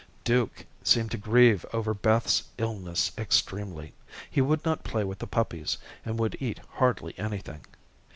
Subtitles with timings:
[0.23, 3.93] Duke seemed to grieve over Beth's illness extremely.
[4.31, 7.63] He would not play with the puppies, and would eat hardly anything.